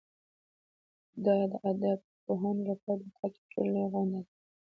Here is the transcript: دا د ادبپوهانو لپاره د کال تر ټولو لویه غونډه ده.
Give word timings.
دا 1.25 1.37
د 1.51 1.53
ادبپوهانو 1.69 2.61
لپاره 2.71 3.01
د 3.03 3.07
کال 3.17 3.29
تر 3.37 3.43
ټولو 3.51 3.69
لویه 3.73 3.87
غونډه 3.91 4.19
ده. 4.25 4.31